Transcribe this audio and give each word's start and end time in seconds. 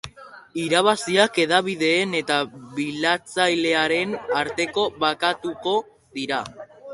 Irabaziak 0.59 1.35
hedabideen 1.43 2.15
eta 2.19 2.37
bilatzailearen 2.79 4.17
artean 4.41 4.75
bakatuko 5.05 5.77
dira. 6.21 6.43